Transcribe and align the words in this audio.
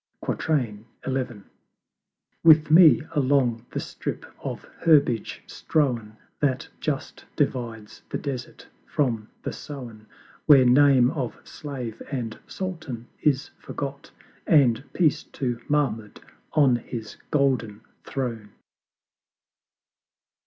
XI. 0.25 0.79
With 2.43 2.71
me 2.71 3.03
along 3.11 3.67
the 3.69 3.79
strip 3.79 4.25
of 4.43 4.63
Herbage 4.79 5.43
strown 5.45 6.17
That 6.39 6.67
just 6.79 7.23
divides 7.35 8.01
the 8.09 8.17
desert 8.17 8.67
from 8.87 9.29
the 9.43 9.53
sown, 9.53 10.07
Where 10.47 10.65
name 10.65 11.11
of 11.11 11.39
Slave 11.43 12.01
and 12.11 12.39
Sultan 12.47 13.09
is 13.21 13.51
forgot 13.59 14.09
And 14.47 14.83
Peace 14.93 15.21
to 15.37 15.61
Mahmud 15.69 16.19
on 16.53 16.77
his 16.77 17.17
golden 17.29 17.81
Throne! 18.03 18.49